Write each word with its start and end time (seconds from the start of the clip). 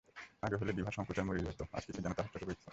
আগে 0.45 0.55
হইলে 0.59 0.73
বিভা 0.77 0.91
সংকোচে 0.97 1.21
মারিয়া 1.27 1.45
যাইত, 1.47 1.61
আজ 1.77 1.81
কিছুই 1.87 2.03
যেন 2.05 2.13
তাহার 2.17 2.31
চোখে 2.33 2.45
পড়িতেছে 2.47 2.67
না। 2.67 2.69